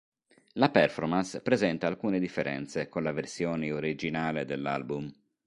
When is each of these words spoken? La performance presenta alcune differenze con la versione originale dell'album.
La 0.53 0.69
performance 0.71 1.41
presenta 1.41 1.85
alcune 1.85 2.17
differenze 2.17 2.89
con 2.89 3.03
la 3.03 3.11
versione 3.11 3.71
originale 3.71 4.45
dell'album. 4.45 5.07